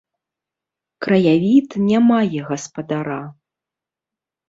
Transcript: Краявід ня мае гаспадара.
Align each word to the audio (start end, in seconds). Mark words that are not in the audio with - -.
Краявід 1.07 1.69
ня 1.87 1.99
мае 2.09 2.39
гаспадара. 2.51 3.23